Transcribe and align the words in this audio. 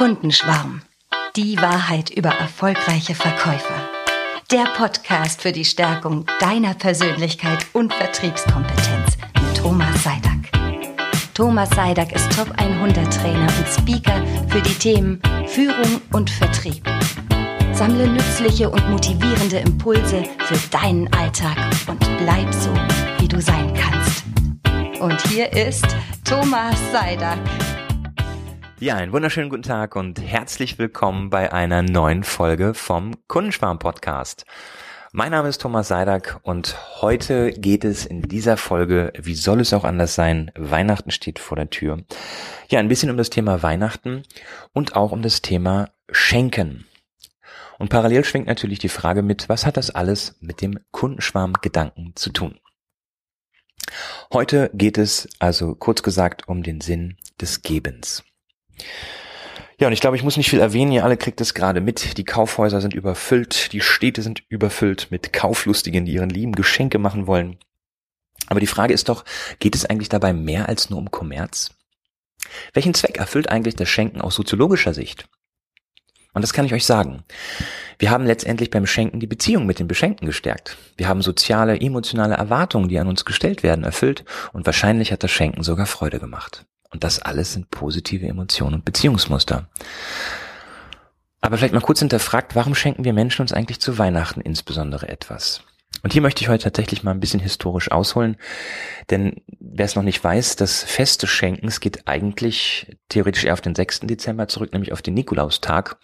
Kundenschwarm. 0.00 0.80
Die 1.36 1.58
Wahrheit 1.58 2.08
über 2.08 2.30
erfolgreiche 2.30 3.14
Verkäufer. 3.14 3.74
Der 4.50 4.64
Podcast 4.74 5.42
für 5.42 5.52
die 5.52 5.66
Stärkung 5.66 6.24
deiner 6.40 6.72
Persönlichkeit 6.72 7.66
und 7.74 7.92
Vertriebskompetenz 7.92 9.18
mit 9.34 9.58
Thomas 9.58 10.02
Seidak. 10.02 10.50
Thomas 11.34 11.68
Seidak 11.76 12.12
ist 12.12 12.32
Top 12.32 12.50
100 12.56 13.12
Trainer 13.12 13.46
und 13.58 13.68
Speaker 13.68 14.24
für 14.48 14.62
die 14.62 14.72
Themen 14.72 15.20
Führung 15.48 16.00
und 16.14 16.30
Vertrieb. 16.30 16.82
Sammle 17.74 18.08
nützliche 18.08 18.70
und 18.70 18.88
motivierende 18.88 19.58
Impulse 19.58 20.24
für 20.46 20.56
deinen 20.70 21.12
Alltag 21.12 21.58
und 21.88 22.00
bleib 22.16 22.54
so, 22.54 22.72
wie 23.18 23.28
du 23.28 23.38
sein 23.38 23.74
kannst. 23.74 24.24
Und 24.98 25.20
hier 25.28 25.52
ist 25.52 25.84
Thomas 26.24 26.78
Seidak. 26.90 27.38
Ja, 28.80 28.96
einen 28.96 29.12
wunderschönen 29.12 29.50
guten 29.50 29.62
Tag 29.62 29.94
und 29.94 30.18
herzlich 30.22 30.78
willkommen 30.78 31.28
bei 31.28 31.52
einer 31.52 31.82
neuen 31.82 32.24
Folge 32.24 32.72
vom 32.72 33.14
Kundenschwarm 33.28 33.78
Podcast. 33.78 34.46
Mein 35.12 35.32
Name 35.32 35.50
ist 35.50 35.60
Thomas 35.60 35.88
Seidak 35.88 36.40
und 36.44 36.78
heute 37.02 37.52
geht 37.52 37.84
es 37.84 38.06
in 38.06 38.22
dieser 38.22 38.56
Folge, 38.56 39.12
wie 39.20 39.34
soll 39.34 39.60
es 39.60 39.74
auch 39.74 39.84
anders 39.84 40.14
sein, 40.14 40.50
Weihnachten 40.56 41.10
steht 41.10 41.38
vor 41.38 41.58
der 41.58 41.68
Tür. 41.68 41.98
Ja, 42.70 42.78
ein 42.78 42.88
bisschen 42.88 43.10
um 43.10 43.18
das 43.18 43.28
Thema 43.28 43.62
Weihnachten 43.62 44.22
und 44.72 44.96
auch 44.96 45.12
um 45.12 45.20
das 45.20 45.42
Thema 45.42 45.90
Schenken. 46.10 46.86
Und 47.78 47.90
parallel 47.90 48.24
schwingt 48.24 48.46
natürlich 48.46 48.78
die 48.78 48.88
Frage 48.88 49.20
mit, 49.20 49.50
was 49.50 49.66
hat 49.66 49.76
das 49.76 49.90
alles 49.90 50.38
mit 50.40 50.62
dem 50.62 50.78
Kundenschwarm 50.90 51.52
Gedanken 51.60 52.12
zu 52.14 52.30
tun? 52.30 52.58
Heute 54.32 54.70
geht 54.72 54.96
es 54.96 55.28
also 55.38 55.74
kurz 55.74 56.02
gesagt 56.02 56.48
um 56.48 56.62
den 56.62 56.80
Sinn 56.80 57.18
des 57.38 57.60
Gebens. 57.60 58.24
Ja, 59.78 59.86
und 59.86 59.94
ich 59.94 60.00
glaube, 60.00 60.16
ich 60.16 60.22
muss 60.22 60.36
nicht 60.36 60.50
viel 60.50 60.60
erwähnen, 60.60 60.92
ihr 60.92 61.04
alle 61.04 61.16
kriegt 61.16 61.40
es 61.40 61.54
gerade 61.54 61.80
mit. 61.80 62.18
Die 62.18 62.24
Kaufhäuser 62.24 62.82
sind 62.82 62.92
überfüllt, 62.92 63.72
die 63.72 63.80
Städte 63.80 64.20
sind 64.20 64.42
überfüllt 64.50 65.08
mit 65.10 65.32
Kauflustigen, 65.32 66.04
die 66.04 66.12
ihren 66.12 66.28
Lieben 66.28 66.52
Geschenke 66.52 66.98
machen 66.98 67.26
wollen. 67.26 67.56
Aber 68.46 68.60
die 68.60 68.66
Frage 68.66 68.92
ist 68.92 69.08
doch, 69.08 69.24
geht 69.58 69.74
es 69.74 69.86
eigentlich 69.86 70.10
dabei 70.10 70.32
mehr 70.34 70.68
als 70.68 70.90
nur 70.90 70.98
um 70.98 71.10
Kommerz? 71.10 71.70
Welchen 72.74 72.94
Zweck 72.94 73.16
erfüllt 73.16 73.48
eigentlich 73.48 73.76
das 73.76 73.88
Schenken 73.88 74.20
aus 74.20 74.34
soziologischer 74.34 74.92
Sicht? 74.92 75.28
Und 76.32 76.42
das 76.42 76.52
kann 76.52 76.64
ich 76.64 76.74
euch 76.74 76.84
sagen. 76.84 77.24
Wir 77.98 78.10
haben 78.10 78.24
letztendlich 78.24 78.70
beim 78.70 78.86
Schenken 78.86 79.18
die 79.18 79.26
Beziehung 79.26 79.66
mit 79.66 79.78
den 79.78 79.88
Beschenkten 79.88 80.26
gestärkt. 80.26 80.76
Wir 80.96 81.08
haben 81.08 81.22
soziale, 81.22 81.80
emotionale 81.80 82.34
Erwartungen, 82.34 82.88
die 82.88 82.98
an 82.98 83.08
uns 83.08 83.24
gestellt 83.24 83.62
werden, 83.62 83.84
erfüllt 83.84 84.24
und 84.52 84.66
wahrscheinlich 84.66 85.10
hat 85.10 85.22
das 85.22 85.30
Schenken 85.30 85.62
sogar 85.62 85.86
Freude 85.86 86.20
gemacht. 86.20 86.66
Und 86.90 87.04
das 87.04 87.20
alles 87.20 87.52
sind 87.52 87.70
positive 87.70 88.26
Emotionen 88.26 88.76
und 88.76 88.84
Beziehungsmuster. 88.84 89.68
Aber 91.40 91.56
vielleicht 91.56 91.74
mal 91.74 91.80
kurz 91.80 92.00
hinterfragt, 92.00 92.54
warum 92.54 92.74
schenken 92.74 93.04
wir 93.04 93.12
Menschen 93.12 93.42
uns 93.42 93.52
eigentlich 93.52 93.80
zu 93.80 93.98
Weihnachten 93.98 94.40
insbesondere 94.40 95.08
etwas? 95.08 95.62
Und 96.02 96.12
hier 96.12 96.22
möchte 96.22 96.42
ich 96.42 96.48
heute 96.48 96.64
tatsächlich 96.64 97.02
mal 97.02 97.10
ein 97.10 97.20
bisschen 97.20 97.40
historisch 97.40 97.90
ausholen, 97.90 98.36
denn 99.10 99.42
wer 99.58 99.84
es 99.84 99.96
noch 99.96 100.02
nicht 100.02 100.22
weiß, 100.22 100.56
das 100.56 100.82
Fest 100.82 101.22
des 101.22 101.30
Schenkens 101.30 101.80
geht 101.80 102.06
eigentlich 102.06 102.96
theoretisch 103.08 103.44
eher 103.44 103.52
auf 103.52 103.60
den 103.60 103.74
6. 103.74 104.00
Dezember 104.00 104.48
zurück, 104.48 104.72
nämlich 104.72 104.92
auf 104.92 105.02
den 105.02 105.14
Nikolaustag. 105.14 105.98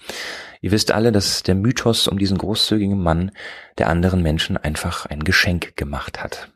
Ihr 0.60 0.72
wisst 0.72 0.90
alle, 0.92 1.12
dass 1.12 1.44
der 1.44 1.54
Mythos 1.54 2.08
um 2.08 2.18
diesen 2.18 2.36
großzügigen 2.36 3.00
Mann 3.00 3.30
der 3.78 3.88
anderen 3.88 4.22
Menschen 4.22 4.56
einfach 4.56 5.06
ein 5.06 5.24
Geschenk 5.24 5.76
gemacht 5.76 6.22
hat. 6.22 6.50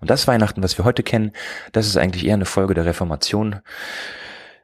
Und 0.00 0.10
das 0.10 0.26
Weihnachten, 0.26 0.62
was 0.62 0.78
wir 0.78 0.84
heute 0.84 1.02
kennen, 1.02 1.32
das 1.72 1.86
ist 1.86 1.96
eigentlich 1.96 2.26
eher 2.26 2.34
eine 2.34 2.44
Folge 2.44 2.74
der 2.74 2.84
Reformation. 2.84 3.60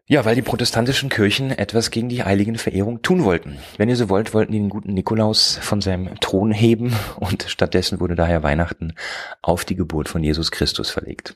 Ja, 0.07 0.27
weil 0.27 0.35
die 0.35 0.43
protestantischen 0.43 1.09
Kirchen 1.09 1.51
etwas 1.51 1.91
gegen 1.91 2.11
die 2.11 2.23
heiligen 2.23 2.59
Verehrung 2.59 3.01
tun 3.01 3.25
wollten. 3.25 3.59
Wenn 3.79 3.89
ihr 3.89 3.97
so 3.97 4.11
wollt, 4.11 4.35
wollten 4.35 4.53
die 4.53 4.59
den 4.59 4.69
guten 4.69 4.93
Nikolaus 4.93 5.59
von 5.63 5.81
seinem 5.81 6.21
Thron 6.21 6.53
heben 6.53 6.95
und 7.17 7.45
stattdessen 7.49 8.01
wurde 8.01 8.15
daher 8.15 8.43
Weihnachten 8.43 8.93
auf 9.41 9.65
die 9.65 9.77
Geburt 9.77 10.11
von 10.11 10.23
Jesus 10.23 10.51
Christus 10.51 10.91
verlegt. 10.91 11.35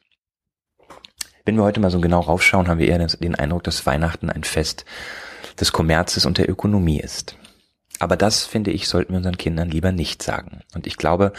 Wenn 1.46 1.56
wir 1.56 1.64
heute 1.64 1.80
mal 1.80 1.90
so 1.90 1.98
genau 1.98 2.20
raufschauen, 2.20 2.68
haben 2.68 2.78
wir 2.78 2.88
eher 2.88 2.98
den 2.98 3.34
Eindruck, 3.34 3.64
dass 3.64 3.86
Weihnachten 3.86 4.28
ein 4.28 4.44
Fest 4.44 4.84
des 5.58 5.72
Kommerzes 5.72 6.26
und 6.26 6.36
der 6.36 6.50
Ökonomie 6.50 7.00
ist. 7.00 7.36
Aber 8.00 8.18
das, 8.18 8.44
finde 8.44 8.70
ich, 8.70 8.86
sollten 8.86 9.14
wir 9.14 9.16
unseren 9.16 9.38
Kindern 9.38 9.70
lieber 9.70 9.92
nicht 9.92 10.22
sagen. 10.22 10.60
Und 10.74 10.86
ich 10.86 10.98
glaube, 10.98 11.32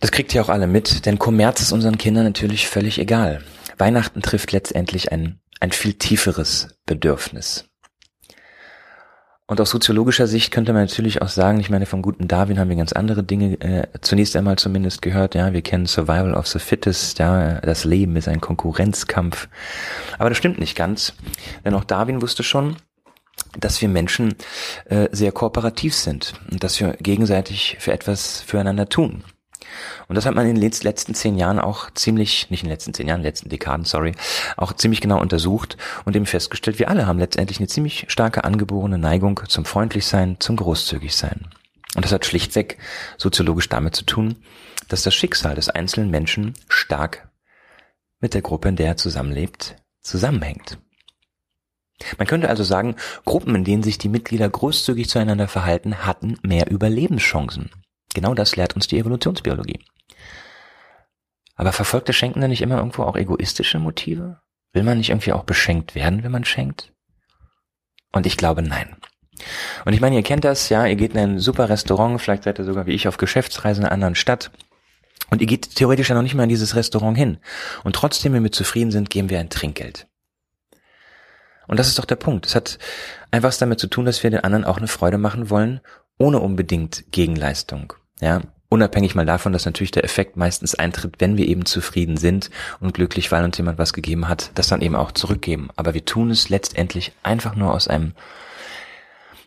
das 0.00 0.12
kriegt 0.12 0.34
ihr 0.34 0.42
auch 0.42 0.48
alle 0.48 0.66
mit, 0.66 1.06
denn 1.06 1.18
Kommerz 1.18 1.60
ist 1.60 1.72
unseren 1.72 1.98
Kindern 1.98 2.24
natürlich 2.24 2.68
völlig 2.68 2.98
egal. 2.98 3.42
Weihnachten 3.78 4.22
trifft 4.22 4.52
letztendlich 4.52 5.12
ein, 5.12 5.40
ein 5.60 5.72
viel 5.72 5.94
tieferes 5.94 6.68
Bedürfnis. 6.86 7.68
Und 9.50 9.62
aus 9.62 9.70
soziologischer 9.70 10.26
Sicht 10.26 10.52
könnte 10.52 10.74
man 10.74 10.82
natürlich 10.82 11.22
auch 11.22 11.30
sagen, 11.30 11.58
ich 11.58 11.70
meine, 11.70 11.86
vom 11.86 12.02
guten 12.02 12.28
Darwin 12.28 12.58
haben 12.58 12.68
wir 12.68 12.76
ganz 12.76 12.92
andere 12.92 13.24
Dinge 13.24 13.58
äh, 13.62 13.86
zunächst 14.02 14.36
einmal 14.36 14.56
zumindest 14.56 15.00
gehört. 15.00 15.34
Ja, 15.34 15.54
wir 15.54 15.62
kennen 15.62 15.86
Survival 15.86 16.34
of 16.34 16.46
the 16.46 16.58
Fittest, 16.58 17.18
ja, 17.18 17.58
das 17.62 17.86
Leben 17.86 18.14
ist 18.16 18.28
ein 18.28 18.42
Konkurrenzkampf. 18.42 19.48
Aber 20.18 20.28
das 20.28 20.36
stimmt 20.36 20.58
nicht 20.58 20.76
ganz, 20.76 21.14
denn 21.64 21.72
auch 21.72 21.84
Darwin 21.84 22.20
wusste 22.20 22.42
schon, 22.42 22.76
dass 23.58 23.80
wir 23.80 23.88
Menschen 23.88 24.34
äh, 24.84 25.08
sehr 25.12 25.32
kooperativ 25.32 25.94
sind 25.94 26.34
und 26.50 26.62
dass 26.62 26.78
wir 26.78 26.92
gegenseitig 27.00 27.78
für 27.80 27.92
etwas 27.92 28.42
füreinander 28.42 28.90
tun. 28.90 29.24
Und 30.08 30.14
das 30.14 30.26
hat 30.26 30.34
man 30.34 30.46
in 30.46 30.60
den 30.60 30.70
letzten 30.82 31.14
zehn 31.14 31.36
Jahren 31.36 31.58
auch 31.58 31.90
ziemlich, 31.90 32.50
nicht 32.50 32.62
in 32.62 32.68
den 32.68 32.72
letzten 32.72 32.94
zehn 32.94 33.08
Jahren, 33.08 33.22
letzten 33.22 33.48
Dekaden, 33.48 33.84
sorry, 33.84 34.14
auch 34.56 34.72
ziemlich 34.72 35.00
genau 35.00 35.20
untersucht 35.20 35.76
und 36.04 36.16
eben 36.16 36.26
festgestellt, 36.26 36.78
wir 36.78 36.88
alle 36.88 37.06
haben 37.06 37.18
letztendlich 37.18 37.58
eine 37.58 37.68
ziemlich 37.68 38.06
starke 38.08 38.44
angeborene 38.44 38.98
Neigung 38.98 39.40
zum 39.48 39.64
Freundlichsein, 39.64 40.36
zum 40.38 40.56
Großzügigsein. 40.56 41.48
Und 41.94 42.04
das 42.04 42.12
hat 42.12 42.26
schlichtweg 42.26 42.78
soziologisch 43.16 43.68
damit 43.68 43.96
zu 43.96 44.04
tun, 44.04 44.36
dass 44.88 45.02
das 45.02 45.14
Schicksal 45.14 45.54
des 45.54 45.68
einzelnen 45.68 46.10
Menschen 46.10 46.54
stark 46.68 47.28
mit 48.20 48.34
der 48.34 48.42
Gruppe, 48.42 48.68
in 48.68 48.76
der 48.76 48.86
er 48.86 48.96
zusammenlebt, 48.96 49.76
zusammenhängt. 50.02 50.78
Man 52.16 52.26
könnte 52.26 52.48
also 52.48 52.62
sagen, 52.62 52.96
Gruppen, 53.24 53.54
in 53.54 53.64
denen 53.64 53.82
sich 53.82 53.98
die 53.98 54.08
Mitglieder 54.08 54.48
großzügig 54.48 55.08
zueinander 55.08 55.48
verhalten, 55.48 56.06
hatten 56.06 56.38
mehr 56.42 56.70
Überlebenschancen. 56.70 57.70
Genau 58.14 58.34
das 58.34 58.56
lehrt 58.56 58.74
uns 58.74 58.86
die 58.86 58.98
Evolutionsbiologie. 58.98 59.80
Aber 61.54 61.72
verfolgt 61.72 62.08
das 62.08 62.16
Schenken 62.16 62.40
dann 62.40 62.50
nicht 62.50 62.62
immer 62.62 62.76
irgendwo 62.76 63.02
auch 63.02 63.16
egoistische 63.16 63.78
Motive? 63.78 64.40
Will 64.72 64.82
man 64.82 64.98
nicht 64.98 65.10
irgendwie 65.10 65.32
auch 65.32 65.44
beschenkt 65.44 65.94
werden, 65.94 66.22
wenn 66.22 66.32
man 66.32 66.44
schenkt? 66.44 66.92
Und 68.12 68.26
ich 68.26 68.36
glaube 68.36 68.62
nein. 68.62 68.96
Und 69.84 69.92
ich 69.92 70.00
meine, 70.00 70.16
ihr 70.16 70.22
kennt 70.22 70.44
das, 70.44 70.68
ja, 70.68 70.86
ihr 70.86 70.96
geht 70.96 71.12
in 71.12 71.18
ein 71.18 71.38
super 71.38 71.68
Restaurant, 71.68 72.20
vielleicht 72.20 72.44
seid 72.44 72.58
ihr 72.58 72.64
sogar 72.64 72.86
wie 72.86 72.92
ich 72.92 73.08
auf 73.08 73.16
Geschäftsreise 73.16 73.80
in 73.80 73.86
einer 73.86 73.94
anderen 73.94 74.14
Stadt. 74.14 74.50
Und 75.30 75.40
ihr 75.40 75.46
geht 75.46 75.74
theoretisch 75.76 76.08
ja 76.08 76.14
noch 76.14 76.22
nicht 76.22 76.34
mal 76.34 76.44
in 76.44 76.48
dieses 76.48 76.74
Restaurant 76.74 77.16
hin. 77.16 77.38
Und 77.84 77.94
trotzdem, 77.94 78.32
wenn 78.32 78.42
wir 78.42 78.52
zufrieden 78.52 78.90
sind, 78.90 79.10
geben 79.10 79.30
wir 79.30 79.40
ein 79.40 79.50
Trinkgeld. 79.50 80.06
Und 81.66 81.78
das 81.78 81.88
ist 81.88 81.98
doch 81.98 82.06
der 82.06 82.16
Punkt. 82.16 82.46
Es 82.46 82.54
hat 82.54 82.78
einfach 83.30 83.48
was 83.48 83.58
damit 83.58 83.78
zu 83.78 83.88
tun, 83.88 84.06
dass 84.06 84.22
wir 84.22 84.30
den 84.30 84.40
anderen 84.40 84.64
auch 84.64 84.78
eine 84.78 84.88
Freude 84.88 85.18
machen 85.18 85.50
wollen, 85.50 85.80
ohne 86.18 86.40
unbedingt 86.40 87.04
Gegenleistung. 87.12 87.94
Ja, 88.20 88.42
unabhängig 88.68 89.14
mal 89.14 89.26
davon, 89.26 89.52
dass 89.52 89.64
natürlich 89.64 89.92
der 89.92 90.04
Effekt 90.04 90.36
meistens 90.36 90.74
eintritt, 90.74 91.16
wenn 91.18 91.36
wir 91.36 91.46
eben 91.46 91.64
zufrieden 91.64 92.16
sind 92.16 92.50
und 92.80 92.94
glücklich, 92.94 93.32
weil 93.32 93.44
uns 93.44 93.56
jemand 93.56 93.78
was 93.78 93.92
gegeben 93.92 94.28
hat, 94.28 94.50
das 94.54 94.68
dann 94.68 94.82
eben 94.82 94.96
auch 94.96 95.12
zurückgeben. 95.12 95.70
Aber 95.76 95.94
wir 95.94 96.04
tun 96.04 96.30
es 96.30 96.48
letztendlich 96.48 97.12
einfach 97.22 97.54
nur 97.54 97.72
aus 97.72 97.88
einem, 97.88 98.12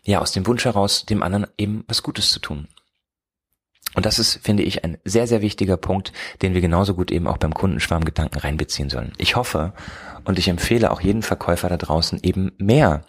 ja, 0.04 0.20
aus 0.20 0.32
dem 0.32 0.46
Wunsch 0.46 0.64
heraus, 0.64 1.06
dem 1.06 1.22
anderen 1.22 1.46
eben 1.58 1.84
was 1.86 2.02
Gutes 2.02 2.30
zu 2.30 2.40
tun. 2.40 2.66
Und 3.94 4.06
das 4.06 4.18
ist, 4.18 4.40
finde 4.42 4.62
ich, 4.62 4.84
ein 4.84 4.96
sehr, 5.04 5.26
sehr 5.26 5.42
wichtiger 5.42 5.76
Punkt, 5.76 6.12
den 6.40 6.54
wir 6.54 6.60
genauso 6.60 6.94
gut 6.94 7.10
eben 7.10 7.26
auch 7.26 7.36
beim 7.36 7.52
Kundenschwarmgedanken 7.52 8.40
reinbeziehen 8.40 8.88
sollen. 8.88 9.12
Ich 9.18 9.36
hoffe 9.36 9.74
und 10.24 10.38
ich 10.38 10.48
empfehle 10.48 10.90
auch 10.90 11.00
jeden 11.00 11.22
Verkäufer 11.22 11.68
da 11.68 11.76
draußen 11.76 12.20
eben 12.22 12.52
mehr 12.58 13.02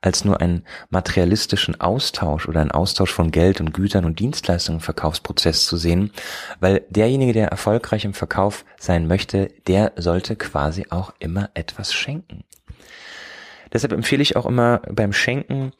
als 0.00 0.24
nur 0.24 0.40
einen 0.40 0.64
materialistischen 0.90 1.80
Austausch 1.80 2.46
oder 2.46 2.60
einen 2.60 2.70
Austausch 2.70 3.10
von 3.10 3.30
Geld 3.30 3.60
und 3.60 3.72
Gütern 3.72 4.04
und 4.04 4.20
Dienstleistungen 4.20 4.78
im 4.78 4.84
Verkaufsprozess 4.84 5.66
zu 5.66 5.76
sehen, 5.76 6.12
weil 6.60 6.84
derjenige, 6.90 7.32
der 7.32 7.48
erfolgreich 7.48 8.04
im 8.04 8.14
Verkauf 8.14 8.64
sein 8.78 9.06
möchte, 9.06 9.50
der 9.66 9.92
sollte 9.96 10.36
quasi 10.36 10.86
auch 10.90 11.12
immer 11.18 11.50
etwas 11.54 11.92
schenken. 11.92 12.44
Deshalb 13.72 13.92
empfehle 13.92 14.22
ich 14.22 14.36
auch 14.36 14.46
immer 14.46 14.80
beim 14.90 15.12
Schenken 15.12 15.72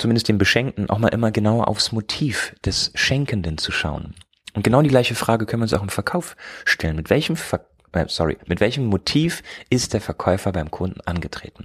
zumindest 0.00 0.28
dem 0.28 0.38
Beschenkten, 0.38 0.90
auch 0.90 0.98
mal 0.98 1.08
immer 1.08 1.30
genauer 1.30 1.68
aufs 1.68 1.92
Motiv 1.92 2.54
des 2.64 2.90
Schenkenden 2.94 3.58
zu 3.58 3.72
schauen. 3.72 4.14
Und 4.54 4.64
genau 4.64 4.82
die 4.82 4.88
gleiche 4.88 5.14
Frage 5.14 5.46
können 5.46 5.60
wir 5.60 5.64
uns 5.64 5.74
auch 5.74 5.82
im 5.82 5.88
Verkauf 5.88 6.36
stellen. 6.64 6.96
Mit 6.96 7.10
welchem, 7.10 7.36
Ver 7.36 7.60
äh, 7.92 8.06
sorry, 8.08 8.38
mit 8.46 8.60
welchem 8.60 8.86
Motiv 8.86 9.42
ist 9.68 9.94
der 9.94 10.00
Verkäufer 10.00 10.52
beim 10.52 10.70
Kunden 10.70 11.00
angetreten? 11.02 11.64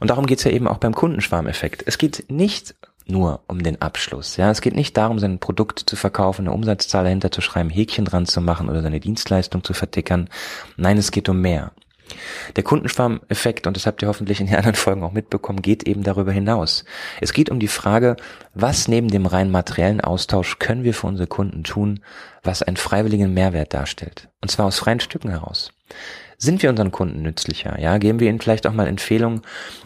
Und 0.00 0.10
darum 0.10 0.26
geht's 0.26 0.44
ja 0.44 0.50
eben 0.50 0.66
auch 0.66 0.78
beim 0.78 0.94
Kundenschwarmeffekt. 0.94 1.84
Es 1.86 1.98
geht 1.98 2.30
nicht 2.30 2.74
nur 3.06 3.40
um 3.46 3.62
den 3.62 3.80
Abschluss. 3.82 4.36
Ja, 4.36 4.50
es 4.50 4.60
geht 4.60 4.74
nicht 4.74 4.96
darum, 4.96 5.18
sein 5.18 5.38
Produkt 5.38 5.80
zu 5.80 5.96
verkaufen, 5.96 6.42
eine 6.42 6.54
Umsatzzahl 6.54 7.04
dahinter 7.04 7.30
zu 7.30 7.40
schreiben, 7.40 7.70
Häkchen 7.70 8.04
dran 8.04 8.26
zu 8.26 8.40
machen 8.40 8.68
oder 8.68 8.82
seine 8.82 9.00
Dienstleistung 9.00 9.64
zu 9.64 9.74
vertickern. 9.74 10.28
Nein, 10.76 10.98
es 10.98 11.10
geht 11.10 11.28
um 11.28 11.40
mehr. 11.40 11.72
Der 12.56 12.62
Kundenschwarm-Effekt, 12.62 13.66
und 13.66 13.76
das 13.76 13.86
habt 13.86 14.02
ihr 14.02 14.08
hoffentlich 14.08 14.40
in 14.40 14.46
den 14.46 14.56
anderen 14.56 14.76
Folgen 14.76 15.02
auch 15.02 15.12
mitbekommen, 15.12 15.62
geht 15.62 15.84
eben 15.84 16.02
darüber 16.02 16.32
hinaus. 16.32 16.84
Es 17.20 17.32
geht 17.32 17.50
um 17.50 17.60
die 17.60 17.68
Frage, 17.68 18.16
was 18.54 18.88
neben 18.88 19.08
dem 19.08 19.26
rein 19.26 19.50
materiellen 19.50 20.00
Austausch 20.00 20.58
können 20.58 20.84
wir 20.84 20.94
für 20.94 21.06
unsere 21.06 21.26
Kunden 21.26 21.64
tun, 21.64 22.00
was 22.42 22.62
einen 22.62 22.76
freiwilligen 22.76 23.34
Mehrwert 23.34 23.74
darstellt. 23.74 24.28
Und 24.40 24.50
zwar 24.50 24.66
aus 24.66 24.78
freien 24.78 25.00
Stücken 25.00 25.30
heraus. 25.30 25.72
Sind 26.38 26.62
wir 26.62 26.70
unseren 26.70 26.90
Kunden 26.90 27.22
nützlicher? 27.22 27.78
Ja, 27.78 27.98
geben 27.98 28.18
wir 28.18 28.28
ihnen 28.28 28.40
vielleicht 28.40 28.66
auch 28.66 28.72
mal 28.72 28.88
Empfehlungen 28.88 29.42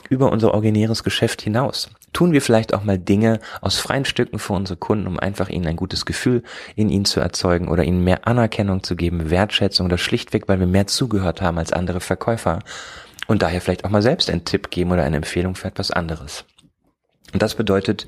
über 0.09 0.33
unser 0.33 0.55
originäres 0.55 1.05
Geschäft 1.05 1.43
hinaus? 1.43 1.91
Tun 2.17 2.33
wir 2.33 2.41
vielleicht 2.41 2.73
auch 2.73 2.83
mal 2.83 2.99
Dinge 2.99 3.41
aus 3.61 3.79
freien 3.79 4.07
Stücken 4.07 4.39
für 4.39 4.55
unsere 4.55 4.79
Kunden, 4.79 5.07
um 5.07 5.21
einfach 5.21 5.51
ihnen 5.51 5.67
ein 5.67 5.77
gutes 5.77 6.07
Gefühl 6.07 6.45
in 6.75 6.89
ihnen 6.89 7.05
zu 7.05 7.21
erzeugen 7.21 7.69
oder 7.69 7.85
ihnen 7.85 8.03
mehr 8.05 8.27
Anerkennung 8.27 8.83
zu 8.83 8.97
geben, 8.97 9.29
Wertschätzung 9.29 9.85
oder 9.85 9.99
schlichtweg, 9.99 10.49
weil 10.49 10.59
wir 10.59 10.67
mehr 10.67 10.87
zugehört 10.87 11.43
haben 11.43 11.59
als 11.59 11.75
andere 11.75 12.01
Verkäufer 12.01 12.61
und 13.27 13.43
daher 13.43 13.61
vielleicht 13.61 13.85
auch 13.85 13.91
mal 13.91 14.01
selbst 14.01 14.31
einen 14.31 14.47
Tipp 14.47 14.71
geben 14.71 14.93
oder 14.93 15.03
eine 15.03 15.19
Empfehlung 15.19 15.57
für 15.57 15.69
etwas 15.69 15.91
anderes. 15.91 16.47
Und 17.35 17.43
das 17.43 17.55
bedeutet, 17.55 18.07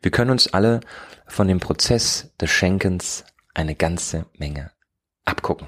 wir 0.00 0.12
können 0.12 0.30
uns 0.30 0.54
alle 0.54 0.78
von 1.26 1.48
dem 1.48 1.58
Prozess 1.58 2.32
des 2.40 2.50
Schenkens 2.50 3.24
eine 3.52 3.74
ganze 3.74 4.26
Menge 4.38 4.70
abgucken. 5.24 5.66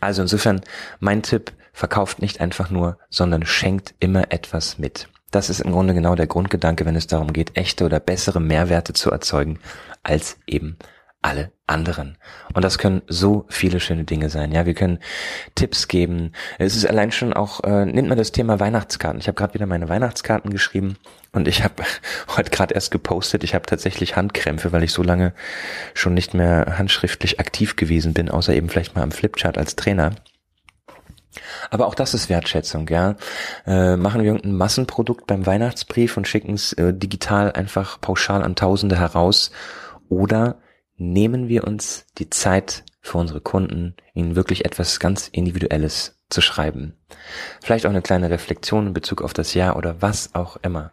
Also 0.00 0.22
insofern 0.22 0.62
mein 0.98 1.22
Tipp, 1.22 1.52
verkauft 1.74 2.22
nicht 2.22 2.40
einfach 2.40 2.70
nur, 2.70 2.96
sondern 3.10 3.44
schenkt 3.44 3.94
immer 3.98 4.32
etwas 4.32 4.78
mit. 4.78 5.08
Das 5.32 5.50
ist 5.50 5.60
im 5.60 5.72
Grunde 5.72 5.94
genau 5.94 6.14
der 6.14 6.28
Grundgedanke, 6.28 6.84
wenn 6.84 6.94
es 6.94 7.08
darum 7.08 7.32
geht, 7.32 7.56
echte 7.56 7.84
oder 7.84 7.98
bessere 7.98 8.40
Mehrwerte 8.40 8.92
zu 8.92 9.10
erzeugen 9.10 9.58
als 10.02 10.36
eben 10.46 10.76
alle 11.22 11.52
anderen. 11.66 12.18
Und 12.52 12.64
das 12.64 12.78
können 12.78 13.00
so 13.06 13.46
viele 13.48 13.80
schöne 13.80 14.04
Dinge 14.04 14.28
sein. 14.28 14.52
Ja, 14.52 14.66
wir 14.66 14.74
können 14.74 14.98
Tipps 15.54 15.88
geben. 15.88 16.32
Es 16.58 16.76
ist 16.76 16.84
allein 16.84 17.12
schon 17.12 17.32
auch, 17.32 17.64
äh, 17.64 17.86
nimmt 17.86 18.08
man 18.08 18.18
das 18.18 18.32
Thema 18.32 18.60
Weihnachtskarten. 18.60 19.20
Ich 19.20 19.28
habe 19.28 19.36
gerade 19.36 19.54
wieder 19.54 19.66
meine 19.66 19.88
Weihnachtskarten 19.88 20.50
geschrieben 20.50 20.98
und 21.32 21.48
ich 21.48 21.64
habe 21.64 21.82
heute 22.36 22.50
gerade 22.50 22.74
erst 22.74 22.90
gepostet, 22.90 23.42
ich 23.42 23.54
habe 23.54 23.64
tatsächlich 23.64 24.16
Handkrämpfe, 24.16 24.72
weil 24.72 24.82
ich 24.82 24.92
so 24.92 25.02
lange 25.02 25.32
schon 25.94 26.12
nicht 26.12 26.34
mehr 26.34 26.74
handschriftlich 26.76 27.40
aktiv 27.40 27.76
gewesen 27.76 28.12
bin, 28.12 28.28
außer 28.28 28.52
eben 28.52 28.68
vielleicht 28.68 28.94
mal 28.94 29.02
am 29.02 29.12
Flipchart 29.12 29.56
als 29.56 29.76
Trainer. 29.76 30.10
Aber 31.70 31.86
auch 31.86 31.94
das 31.94 32.14
ist 32.14 32.28
Wertschätzung, 32.28 32.88
ja. 32.88 33.16
Äh, 33.66 33.96
machen 33.96 34.22
wir 34.22 34.28
irgendein 34.28 34.56
Massenprodukt 34.56 35.26
beim 35.26 35.46
Weihnachtsbrief 35.46 36.16
und 36.16 36.28
schicken 36.28 36.54
es 36.54 36.72
äh, 36.74 36.92
digital 36.94 37.52
einfach 37.52 38.00
pauschal 38.00 38.42
an 38.42 38.56
Tausende 38.56 38.98
heraus 38.98 39.50
oder 40.08 40.60
nehmen 40.96 41.48
wir 41.48 41.64
uns 41.64 42.06
die 42.18 42.30
Zeit 42.30 42.84
für 43.00 43.18
unsere 43.18 43.40
Kunden, 43.40 43.96
ihnen 44.14 44.36
wirklich 44.36 44.64
etwas 44.64 45.00
ganz 45.00 45.28
Individuelles 45.28 46.20
zu 46.32 46.40
schreiben. 46.40 46.94
Vielleicht 47.60 47.84
auch 47.84 47.90
eine 47.90 48.00
kleine 48.00 48.30
Reflexion 48.30 48.88
in 48.88 48.92
Bezug 48.94 49.22
auf 49.22 49.32
das 49.32 49.54
Jahr 49.54 49.76
oder 49.76 50.00
was 50.00 50.34
auch 50.34 50.56
immer. 50.62 50.92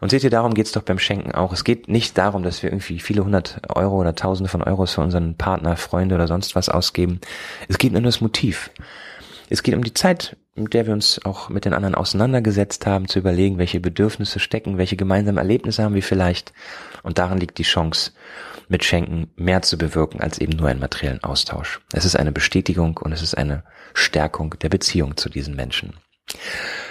Und 0.00 0.10
seht 0.10 0.24
ihr, 0.24 0.30
darum 0.30 0.54
geht's 0.54 0.72
doch 0.72 0.82
beim 0.82 0.98
Schenken 0.98 1.32
auch. 1.32 1.52
Es 1.52 1.64
geht 1.64 1.88
nicht 1.88 2.18
darum, 2.18 2.42
dass 2.42 2.62
wir 2.62 2.70
irgendwie 2.70 2.98
viele 2.98 3.24
hundert 3.24 3.60
Euro 3.68 4.00
oder 4.00 4.14
tausende 4.14 4.50
von 4.50 4.62
Euros 4.62 4.94
für 4.94 5.00
unseren 5.00 5.36
Partner, 5.36 5.76
Freunde 5.76 6.14
oder 6.14 6.26
sonst 6.26 6.56
was 6.56 6.68
ausgeben. 6.68 7.20
Es 7.68 7.78
geht 7.78 7.92
nur 7.92 8.00
um 8.00 8.04
das 8.04 8.20
Motiv. 8.20 8.70
Es 9.52 9.64
geht 9.64 9.74
um 9.74 9.82
die 9.82 9.92
Zeit, 9.92 10.36
mit 10.54 10.74
der 10.74 10.86
wir 10.86 10.92
uns 10.92 11.20
auch 11.24 11.48
mit 11.48 11.64
den 11.64 11.74
anderen 11.74 11.96
auseinandergesetzt 11.96 12.86
haben, 12.86 13.08
zu 13.08 13.18
überlegen, 13.18 13.58
welche 13.58 13.80
Bedürfnisse 13.80 14.38
stecken, 14.38 14.78
welche 14.78 14.94
gemeinsamen 14.94 15.38
Erlebnisse 15.38 15.82
haben 15.82 15.96
wir 15.96 16.04
vielleicht. 16.04 16.52
Und 17.02 17.18
darin 17.18 17.38
liegt 17.38 17.58
die 17.58 17.64
Chance, 17.64 18.12
mit 18.68 18.84
Schenken 18.84 19.28
mehr 19.34 19.62
zu 19.62 19.76
bewirken 19.76 20.20
als 20.20 20.38
eben 20.38 20.56
nur 20.56 20.68
einen 20.68 20.78
materiellen 20.78 21.24
Austausch. 21.24 21.80
Es 21.92 22.04
ist 22.04 22.14
eine 22.14 22.30
Bestätigung 22.30 22.96
und 22.98 23.10
es 23.10 23.22
ist 23.22 23.36
eine 23.36 23.64
Stärkung 23.92 24.54
der 24.60 24.68
Beziehung 24.68 25.16
zu 25.16 25.28
diesen 25.28 25.56
Menschen. 25.56 25.94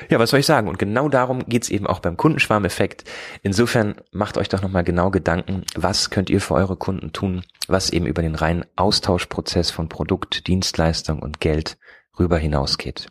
Ja, 0.09 0.19
was 0.19 0.31
soll 0.31 0.41
ich 0.41 0.45
sagen? 0.45 0.67
Und 0.67 0.77
genau 0.79 1.07
darum 1.07 1.45
geht's 1.45 1.69
eben 1.69 1.87
auch 1.87 1.99
beim 1.99 2.17
Kundenschwarmeffekt. 2.17 3.05
Insofern 3.41 3.95
macht 4.11 4.37
euch 4.37 4.49
doch 4.49 4.61
nochmal 4.61 4.83
genau 4.83 5.11
Gedanken, 5.11 5.63
was 5.75 6.09
könnt 6.09 6.29
ihr 6.29 6.41
für 6.41 6.55
eure 6.55 6.75
Kunden 6.75 7.13
tun, 7.13 7.43
was 7.69 7.89
eben 7.91 8.05
über 8.05 8.21
den 8.21 8.35
reinen 8.35 8.65
Austauschprozess 8.75 9.71
von 9.71 9.87
Produkt, 9.87 10.47
Dienstleistung 10.47 11.19
und 11.19 11.39
Geld 11.39 11.77
rüber 12.19 12.37
hinausgeht. 12.37 13.07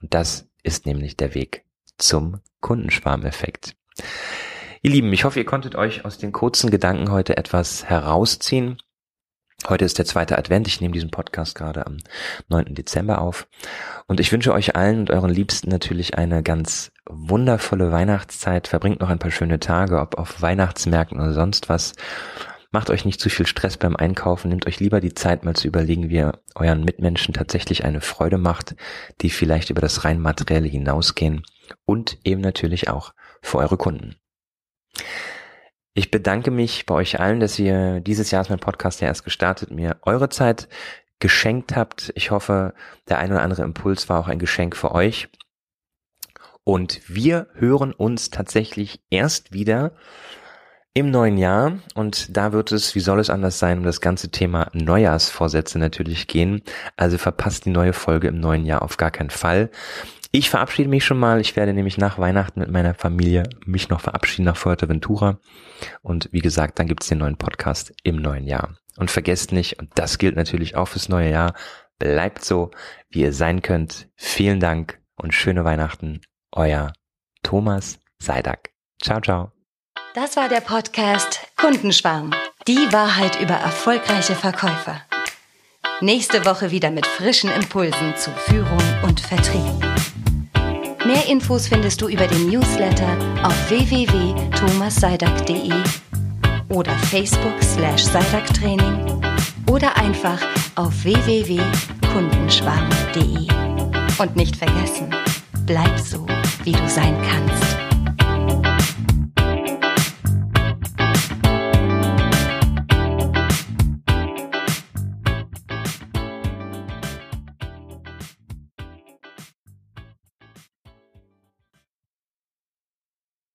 Und 0.00 0.14
das 0.14 0.48
ist 0.62 0.86
nämlich 0.86 1.16
der 1.16 1.34
Weg 1.34 1.64
zum 1.98 2.40
Kundenschwarmeffekt. 2.60 3.76
Ihr 4.82 4.90
Lieben, 4.90 5.12
ich 5.12 5.24
hoffe, 5.24 5.38
ihr 5.38 5.46
konntet 5.46 5.76
euch 5.76 6.04
aus 6.04 6.18
den 6.18 6.32
kurzen 6.32 6.70
Gedanken 6.70 7.10
heute 7.10 7.36
etwas 7.36 7.84
herausziehen. 7.84 8.78
Heute 9.66 9.86
ist 9.86 9.98
der 9.98 10.04
zweite 10.04 10.36
Advent. 10.36 10.68
Ich 10.68 10.82
nehme 10.82 10.92
diesen 10.92 11.10
Podcast 11.10 11.54
gerade 11.54 11.86
am 11.86 11.96
9. 12.48 12.74
Dezember 12.74 13.22
auf. 13.22 13.48
Und 14.06 14.20
ich 14.20 14.30
wünsche 14.30 14.52
euch 14.52 14.76
allen 14.76 15.00
und 15.00 15.10
euren 15.10 15.30
Liebsten 15.30 15.70
natürlich 15.70 16.18
eine 16.18 16.42
ganz 16.42 16.92
wundervolle 17.08 17.90
Weihnachtszeit. 17.90 18.68
Verbringt 18.68 19.00
noch 19.00 19.08
ein 19.08 19.18
paar 19.18 19.30
schöne 19.30 19.60
Tage, 19.60 20.00
ob 20.00 20.18
auf 20.18 20.42
Weihnachtsmärkten 20.42 21.18
oder 21.18 21.32
sonst 21.32 21.70
was. 21.70 21.94
Macht 22.74 22.90
euch 22.90 23.04
nicht 23.04 23.20
zu 23.20 23.30
viel 23.30 23.46
Stress 23.46 23.76
beim 23.76 23.94
Einkaufen. 23.94 24.48
Nehmt 24.48 24.66
euch 24.66 24.80
lieber 24.80 25.00
die 25.00 25.14
Zeit, 25.14 25.44
mal 25.44 25.54
zu 25.54 25.68
überlegen, 25.68 26.08
wie 26.08 26.16
ihr 26.16 26.40
euren 26.56 26.82
Mitmenschen 26.82 27.32
tatsächlich 27.32 27.84
eine 27.84 28.00
Freude 28.00 28.36
macht, 28.36 28.74
die 29.20 29.30
vielleicht 29.30 29.70
über 29.70 29.80
das 29.80 30.04
rein 30.04 30.18
materielle 30.18 30.66
hinausgehen 30.66 31.44
und 31.84 32.18
eben 32.24 32.40
natürlich 32.40 32.88
auch 32.88 33.14
für 33.42 33.58
eure 33.58 33.76
Kunden. 33.76 34.16
Ich 35.92 36.10
bedanke 36.10 36.50
mich 36.50 36.84
bei 36.84 36.96
euch 36.96 37.20
allen, 37.20 37.38
dass 37.38 37.60
ihr 37.60 38.00
dieses 38.00 38.32
Jahr 38.32 38.42
ist 38.42 38.50
mein 38.50 38.58
Podcast 38.58 39.00
ja 39.00 39.06
erst 39.06 39.22
gestartet, 39.22 39.70
mir 39.70 39.98
eure 40.02 40.28
Zeit 40.28 40.66
geschenkt 41.20 41.76
habt. 41.76 42.12
Ich 42.16 42.32
hoffe, 42.32 42.74
der 43.08 43.18
ein 43.18 43.30
oder 43.30 43.42
andere 43.42 43.62
Impuls 43.62 44.08
war 44.08 44.18
auch 44.18 44.26
ein 44.26 44.40
Geschenk 44.40 44.74
für 44.74 44.90
euch. 44.90 45.28
Und 46.64 47.02
wir 47.06 47.46
hören 47.54 47.92
uns 47.92 48.30
tatsächlich 48.30 49.00
erst 49.10 49.52
wieder 49.52 49.92
im 50.94 51.10
neuen 51.10 51.36
Jahr. 51.36 51.78
Und 51.94 52.36
da 52.36 52.52
wird 52.52 52.72
es, 52.72 52.94
wie 52.94 53.00
soll 53.00 53.18
es 53.20 53.30
anders 53.30 53.58
sein, 53.58 53.78
um 53.78 53.84
das 53.84 54.00
ganze 54.00 54.30
Thema 54.30 54.68
Neujahrsvorsätze 54.72 55.78
natürlich 55.78 56.28
gehen. 56.28 56.62
Also 56.96 57.18
verpasst 57.18 57.66
die 57.66 57.70
neue 57.70 57.92
Folge 57.92 58.28
im 58.28 58.40
neuen 58.40 58.64
Jahr 58.64 58.82
auf 58.82 58.96
gar 58.96 59.10
keinen 59.10 59.30
Fall. 59.30 59.70
Ich 60.30 60.50
verabschiede 60.50 60.88
mich 60.88 61.04
schon 61.04 61.18
mal. 61.18 61.40
Ich 61.40 61.54
werde 61.54 61.74
nämlich 61.74 61.98
nach 61.98 62.18
Weihnachten 62.18 62.60
mit 62.60 62.70
meiner 62.70 62.94
Familie 62.94 63.44
mich 63.66 63.88
noch 63.88 64.00
verabschieden 64.00 64.46
nach 64.46 64.56
Fuerteventura. 64.56 65.38
Und 66.02 66.28
wie 66.32 66.40
gesagt, 66.40 66.78
dann 66.78 66.86
gibt's 66.86 67.08
den 67.08 67.18
neuen 67.18 67.36
Podcast 67.36 67.92
im 68.02 68.16
neuen 68.16 68.46
Jahr. 68.46 68.76
Und 68.96 69.10
vergesst 69.10 69.52
nicht, 69.52 69.78
und 69.78 69.90
das 69.94 70.18
gilt 70.18 70.36
natürlich 70.36 70.76
auch 70.76 70.86
fürs 70.86 71.08
neue 71.08 71.30
Jahr, 71.30 71.54
bleibt 71.98 72.44
so, 72.44 72.70
wie 73.10 73.22
ihr 73.22 73.32
sein 73.32 73.62
könnt. 73.62 74.08
Vielen 74.16 74.60
Dank 74.60 75.00
und 75.16 75.34
schöne 75.34 75.64
Weihnachten. 75.64 76.20
Euer 76.52 76.92
Thomas 77.42 77.98
Seidak. 78.18 78.70
Ciao, 79.00 79.20
ciao. 79.20 79.53
Das 80.14 80.36
war 80.36 80.48
der 80.48 80.60
Podcast 80.60 81.40
Kundenschwarm. 81.56 82.32
Die 82.68 82.92
Wahrheit 82.92 83.40
über 83.40 83.54
erfolgreiche 83.54 84.36
Verkäufer. 84.36 85.00
Nächste 86.00 86.46
Woche 86.46 86.70
wieder 86.70 86.92
mit 86.92 87.04
frischen 87.04 87.50
Impulsen 87.50 88.14
zu 88.16 88.30
Führung 88.30 88.78
und 89.02 89.18
Vertrieb. 89.18 89.74
Mehr 91.04 91.26
Infos 91.26 91.66
findest 91.66 92.00
du 92.00 92.06
über 92.06 92.28
den 92.28 92.48
Newsletter 92.48 93.08
auf 93.42 93.68
www.thomasseidak.de 93.68 95.72
oder 96.68 96.96
Facebook 97.10 97.60
slash 97.60 98.04
Seidak-Training 98.04 99.20
oder 99.68 99.96
einfach 99.96 100.40
auf 100.76 100.92
www.kundenschwarm.de. 101.02 103.48
Und 104.18 104.36
nicht 104.36 104.54
vergessen, 104.54 105.12
bleib 105.66 105.98
so, 105.98 106.24
wie 106.62 106.70
du 106.70 106.88
sein 106.88 107.20
kannst. 107.28 107.83